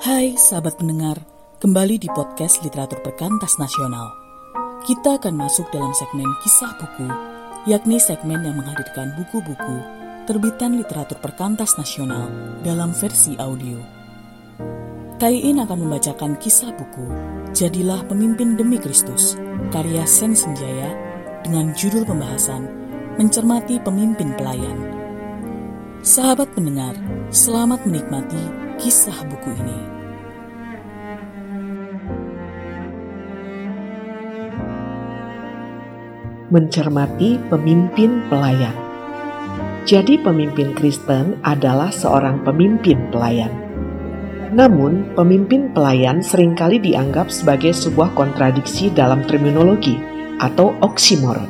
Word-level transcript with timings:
Hai 0.00 0.32
sahabat 0.32 0.80
pendengar, 0.80 1.20
kembali 1.60 2.00
di 2.00 2.08
podcast 2.08 2.64
Literatur 2.64 3.04
Perkantas 3.04 3.60
Nasional. 3.60 4.08
Kita 4.88 5.20
akan 5.20 5.36
masuk 5.36 5.68
dalam 5.76 5.92
segmen 5.92 6.24
kisah 6.40 6.72
buku, 6.80 7.04
yakni 7.68 8.00
segmen 8.00 8.40
yang 8.40 8.56
menghadirkan 8.56 9.12
buku-buku 9.20 9.76
terbitan 10.24 10.80
literatur 10.80 11.20
perkantas 11.20 11.76
nasional 11.76 12.32
dalam 12.64 12.96
versi 12.96 13.36
audio. 13.36 13.76
Taiin 15.20 15.60
akan 15.60 15.84
membacakan 15.84 16.40
kisah 16.40 16.72
buku 16.80 17.04
Jadilah 17.52 18.00
Pemimpin 18.08 18.56
Demi 18.56 18.80
Kristus, 18.80 19.36
karya 19.68 20.08
Sen 20.08 20.32
Senjaya, 20.32 20.96
dengan 21.44 21.76
judul 21.76 22.08
pembahasan 22.08 22.72
Mencermati 23.20 23.76
Pemimpin 23.84 24.32
Pelayan. 24.32 24.80
Sahabat 26.00 26.48
pendengar, 26.56 26.96
selamat 27.28 27.84
menikmati 27.84 28.69
kisah 28.80 29.28
buku 29.28 29.52
ini. 29.60 29.78
Mencermati 36.48 37.38
pemimpin 37.52 38.24
pelayan. 38.26 38.74
Jadi, 39.84 40.18
pemimpin 40.18 40.74
Kristen 40.74 41.38
adalah 41.46 41.92
seorang 41.94 42.42
pemimpin 42.42 42.98
pelayan. 43.14 43.52
Namun, 44.50 45.14
pemimpin 45.14 45.70
pelayan 45.70 46.24
sering 46.24 46.58
kali 46.58 46.82
dianggap 46.82 47.30
sebagai 47.30 47.70
sebuah 47.70 48.16
kontradiksi 48.18 48.90
dalam 48.90 49.22
terminologi 49.28 49.94
atau 50.42 50.74
oksimoron. 50.82 51.46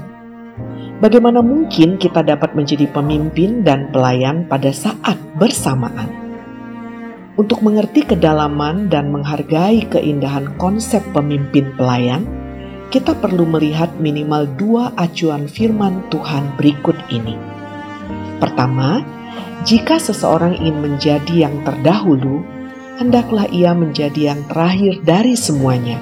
Bagaimana 1.00 1.40
mungkin 1.40 1.96
kita 1.96 2.20
dapat 2.20 2.52
menjadi 2.52 2.84
pemimpin 2.92 3.64
dan 3.64 3.88
pelayan 3.88 4.44
pada 4.44 4.68
saat 4.68 5.16
bersamaan? 5.40 6.19
Untuk 7.40 7.64
mengerti 7.64 8.04
kedalaman 8.04 8.92
dan 8.92 9.08
menghargai 9.08 9.88
keindahan 9.88 10.60
konsep 10.60 11.00
pemimpin 11.16 11.72
pelayan, 11.72 12.28
kita 12.92 13.16
perlu 13.16 13.48
melihat 13.48 13.88
minimal 13.96 14.44
dua 14.60 14.92
acuan 15.00 15.48
firman 15.48 16.04
Tuhan 16.12 16.60
berikut 16.60 17.00
ini. 17.08 17.40
Pertama, 18.44 19.00
jika 19.64 19.96
seseorang 19.96 20.52
ingin 20.60 20.84
menjadi 20.84 21.48
yang 21.48 21.64
terdahulu, 21.64 22.44
hendaklah 23.00 23.48
ia 23.48 23.72
menjadi 23.72 24.36
yang 24.36 24.44
terakhir 24.44 25.00
dari 25.00 25.32
semuanya 25.32 25.96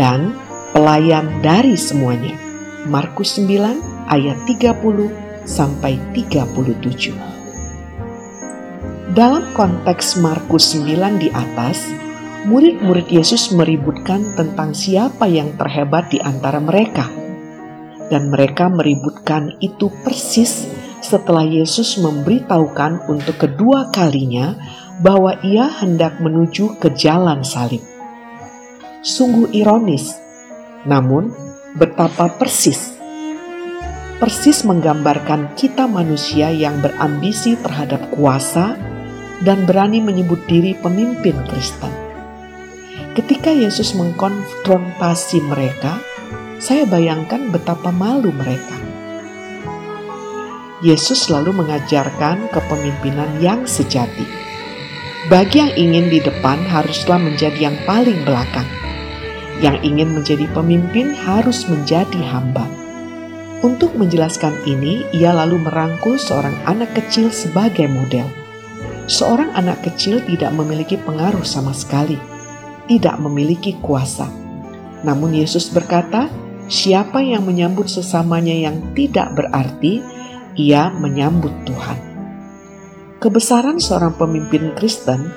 dan 0.00 0.32
pelayan 0.72 1.28
dari 1.44 1.76
semuanya. 1.76 2.40
Markus 2.88 3.36
9 3.36 4.08
ayat 4.08 4.40
30 4.48 5.12
sampai 5.44 6.00
37. 6.16 7.33
Dalam 9.14 9.54
konteks 9.54 10.18
Markus 10.18 10.74
9 10.74 11.22
di 11.22 11.30
atas, 11.30 11.86
murid-murid 12.50 13.06
Yesus 13.14 13.54
meributkan 13.54 14.34
tentang 14.34 14.74
siapa 14.74 15.30
yang 15.30 15.54
terhebat 15.54 16.10
di 16.10 16.18
antara 16.18 16.58
mereka. 16.58 17.06
Dan 18.10 18.34
mereka 18.34 18.66
meributkan 18.66 19.54
itu 19.62 19.86
persis 20.02 20.66
setelah 20.98 21.46
Yesus 21.46 21.94
memberitahukan 22.02 23.06
untuk 23.06 23.38
kedua 23.38 23.94
kalinya 23.94 24.58
bahwa 24.98 25.38
ia 25.46 25.70
hendak 25.70 26.18
menuju 26.18 26.82
ke 26.82 26.90
jalan 26.98 27.46
salib. 27.46 27.86
Sungguh 29.06 29.54
ironis, 29.54 30.10
namun 30.90 31.30
betapa 31.78 32.34
persis. 32.34 32.98
Persis 34.18 34.66
menggambarkan 34.66 35.54
kita 35.54 35.86
manusia 35.86 36.50
yang 36.50 36.82
berambisi 36.82 37.54
terhadap 37.62 38.10
kuasa, 38.10 38.93
dan 39.42 39.66
berani 39.66 39.98
menyebut 39.98 40.38
diri 40.46 40.76
pemimpin 40.78 41.34
Kristen. 41.50 41.90
Ketika 43.14 43.50
Yesus 43.50 43.94
mengkonfrontasi 43.94 45.42
mereka, 45.46 45.98
saya 46.58 46.86
bayangkan 46.86 47.50
betapa 47.50 47.94
malu 47.94 48.30
mereka. 48.34 48.74
Yesus 50.82 51.30
selalu 51.30 51.64
mengajarkan 51.64 52.50
kepemimpinan 52.50 53.38
yang 53.38 53.64
sejati. 53.64 54.26
Bagi 55.32 55.56
yang 55.62 55.72
ingin 55.78 56.12
di 56.12 56.20
depan 56.20 56.60
haruslah 56.68 57.16
menjadi 57.16 57.72
yang 57.72 57.78
paling 57.88 58.26
belakang. 58.28 58.68
Yang 59.62 59.80
ingin 59.86 60.10
menjadi 60.12 60.44
pemimpin 60.52 61.16
harus 61.16 61.64
menjadi 61.70 62.20
hamba. 62.28 62.68
Untuk 63.64 63.96
menjelaskan 63.96 64.52
ini, 64.68 65.08
ia 65.16 65.32
lalu 65.32 65.56
merangkul 65.62 66.20
seorang 66.20 66.52
anak 66.68 66.92
kecil 66.92 67.32
sebagai 67.32 67.88
model 67.88 68.43
seorang 69.06 69.52
anak 69.52 69.84
kecil 69.84 70.20
tidak 70.24 70.52
memiliki 70.56 70.96
pengaruh 70.96 71.44
sama 71.44 71.76
sekali, 71.76 72.16
tidak 72.88 73.16
memiliki 73.20 73.76
kuasa. 73.80 74.28
Namun 75.04 75.36
Yesus 75.36 75.68
berkata, 75.68 76.32
siapa 76.68 77.20
yang 77.20 77.44
menyambut 77.44 77.88
sesamanya 77.88 78.56
yang 78.56 78.80
tidak 78.96 79.36
berarti, 79.36 80.00
ia 80.56 80.88
menyambut 80.96 81.52
Tuhan. 81.68 81.98
Kebesaran 83.20 83.80
seorang 83.80 84.16
pemimpin 84.16 84.76
Kristen 84.76 85.32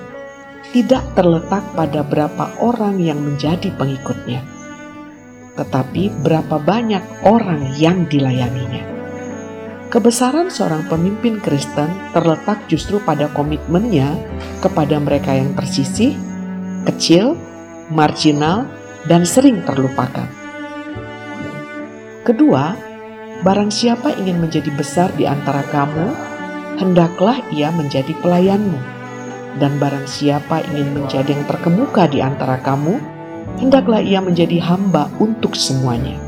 tidak 0.72 1.04
terletak 1.16 1.64
pada 1.72 2.04
berapa 2.04 2.60
orang 2.60 3.00
yang 3.00 3.20
menjadi 3.20 3.72
pengikutnya, 3.76 4.44
tetapi 5.56 6.12
berapa 6.20 6.60
banyak 6.60 7.24
orang 7.24 7.72
yang 7.80 8.04
dilayaninya. 8.04 8.97
Kebesaran 9.88 10.52
seorang 10.52 10.84
pemimpin 10.84 11.40
Kristen 11.40 11.88
terletak 12.12 12.60
justru 12.68 13.00
pada 13.00 13.24
komitmennya 13.32 14.20
kepada 14.60 15.00
mereka 15.00 15.32
yang 15.32 15.56
tersisih, 15.56 16.12
kecil, 16.84 17.32
marginal, 17.88 18.68
dan 19.08 19.24
sering 19.24 19.64
terlupakan. 19.64 20.28
Kedua, 22.20 22.76
barang 23.40 23.72
siapa 23.72 24.12
ingin 24.20 24.44
menjadi 24.44 24.68
besar 24.76 25.08
di 25.16 25.24
antara 25.24 25.64
kamu, 25.72 26.12
hendaklah 26.76 27.40
ia 27.48 27.72
menjadi 27.72 28.12
pelayanmu. 28.20 28.76
Dan 29.56 29.80
barang 29.80 30.04
siapa 30.04 30.68
ingin 30.68 31.00
menjadi 31.00 31.32
yang 31.32 31.48
terkemuka 31.48 32.04
di 32.12 32.20
antara 32.20 32.60
kamu, 32.60 33.00
hendaklah 33.56 34.04
ia 34.04 34.20
menjadi 34.20 34.60
hamba 34.60 35.08
untuk 35.16 35.56
semuanya. 35.56 36.20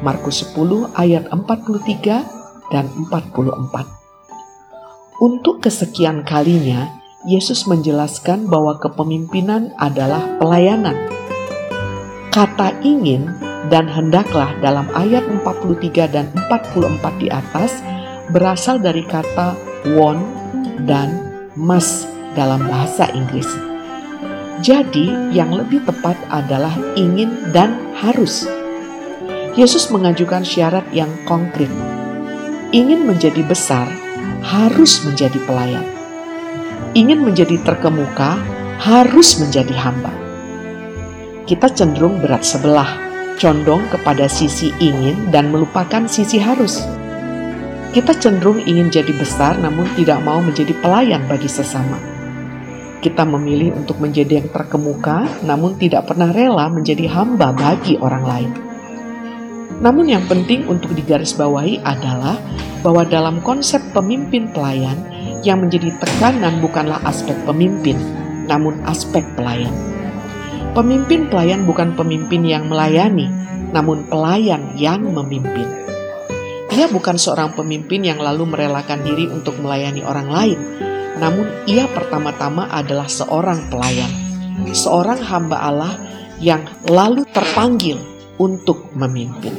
Markus 0.00 0.48
10 0.48 0.96
ayat 0.96 1.28
43 1.28 2.41
dan 2.72 2.88
44. 2.96 5.20
Untuk 5.20 5.60
kesekian 5.62 6.24
kalinya, 6.24 6.88
Yesus 7.22 7.70
menjelaskan 7.70 8.50
bahwa 8.50 8.82
kepemimpinan 8.82 9.70
adalah 9.78 10.26
pelayanan. 10.42 10.98
Kata 12.34 12.74
ingin 12.82 13.30
dan 13.70 13.86
hendaklah 13.86 14.50
dalam 14.58 14.90
ayat 14.96 15.22
43 15.30 16.10
dan 16.10 16.26
44 16.50 17.22
di 17.22 17.30
atas 17.30 17.78
berasal 18.34 18.82
dari 18.82 19.06
kata 19.06 19.54
want 19.94 20.26
dan 20.88 21.22
must 21.54 22.08
dalam 22.34 22.64
bahasa 22.66 23.06
Inggris. 23.12 23.46
Jadi, 24.62 25.34
yang 25.34 25.54
lebih 25.54 25.82
tepat 25.86 26.14
adalah 26.30 26.72
ingin 26.94 27.50
dan 27.50 27.74
harus. 27.98 28.46
Yesus 29.58 29.90
mengajukan 29.92 30.46
syarat 30.46 30.86
yang 30.94 31.10
konkret, 31.28 31.68
ingin 32.72 33.04
menjadi 33.04 33.44
besar 33.44 33.84
harus 34.40 35.04
menjadi 35.04 35.36
pelayan. 35.44 35.84
Ingin 36.96 37.20
menjadi 37.20 37.60
terkemuka 37.60 38.40
harus 38.80 39.36
menjadi 39.36 39.76
hamba. 39.76 40.12
Kita 41.44 41.68
cenderung 41.68 42.24
berat 42.24 42.40
sebelah, 42.40 42.88
condong 43.36 43.84
kepada 43.92 44.24
sisi 44.24 44.72
ingin 44.80 45.28
dan 45.28 45.52
melupakan 45.52 46.08
sisi 46.08 46.40
harus. 46.40 46.80
Kita 47.92 48.16
cenderung 48.16 48.64
ingin 48.64 48.88
jadi 48.88 49.12
besar 49.12 49.60
namun 49.60 49.84
tidak 49.92 50.24
mau 50.24 50.40
menjadi 50.40 50.72
pelayan 50.80 51.28
bagi 51.28 51.52
sesama. 51.52 52.00
Kita 53.04 53.28
memilih 53.28 53.76
untuk 53.76 54.00
menjadi 54.00 54.40
yang 54.40 54.48
terkemuka 54.48 55.28
namun 55.44 55.76
tidak 55.76 56.08
pernah 56.08 56.32
rela 56.32 56.72
menjadi 56.72 57.04
hamba 57.12 57.52
bagi 57.52 58.00
orang 58.00 58.24
lain. 58.24 58.71
Namun 59.82 60.06
yang 60.06 60.22
penting 60.30 60.70
untuk 60.70 60.94
digarisbawahi 60.94 61.82
adalah 61.82 62.38
bahwa 62.86 63.02
dalam 63.02 63.42
konsep 63.42 63.82
pemimpin 63.90 64.46
pelayan 64.54 64.94
yang 65.42 65.58
menjadi 65.58 65.90
tekanan 65.98 66.62
bukanlah 66.62 67.02
aspek 67.02 67.34
pemimpin, 67.42 67.98
namun 68.46 68.78
aspek 68.86 69.26
pelayan. 69.34 69.74
Pemimpin 70.72 71.26
pelayan 71.26 71.66
bukan 71.66 71.98
pemimpin 71.98 72.46
yang 72.46 72.70
melayani, 72.70 73.26
namun 73.74 74.06
pelayan 74.06 74.70
yang 74.78 75.02
memimpin. 75.02 75.66
Ia 76.72 76.88
bukan 76.88 77.18
seorang 77.18 77.52
pemimpin 77.52 78.06
yang 78.06 78.22
lalu 78.22 78.48
merelakan 78.48 79.02
diri 79.04 79.28
untuk 79.28 79.58
melayani 79.60 80.00
orang 80.06 80.28
lain, 80.30 80.58
namun 81.18 81.44
ia 81.68 81.90
pertama-tama 81.90 82.70
adalah 82.70 83.10
seorang 83.10 83.68
pelayan, 83.68 84.08
seorang 84.72 85.20
hamba 85.20 85.58
Allah 85.58 85.94
yang 86.40 86.64
lalu 86.88 87.28
terpanggil 87.28 88.11
untuk 88.40 88.92
memimpin. 88.96 89.52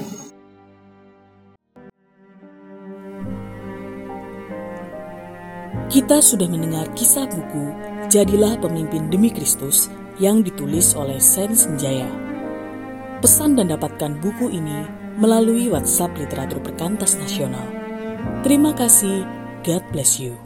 Kita 5.93 6.17
sudah 6.25 6.49
mendengar 6.49 6.89
kisah 6.97 7.29
buku 7.29 7.93
Jadilah 8.13 8.61
pemimpin 8.61 9.09
demi 9.09 9.33
Kristus 9.33 9.87
yang 10.21 10.45
ditulis 10.45 10.93
oleh 10.93 11.17
Sen 11.17 11.55
Senjaya. 11.55 12.05
Pesan 13.23 13.57
dan 13.57 13.73
dapatkan 13.73 14.21
buku 14.21 14.53
ini 14.53 14.85
melalui 15.17 15.71
WhatsApp 15.71 16.13
Literatur 16.19 16.61
Perkantas 16.61 17.17
Nasional. 17.17 17.65
Terima 18.45 18.75
kasih, 18.75 19.25
God 19.65 19.81
bless 19.89 20.21
you. 20.21 20.37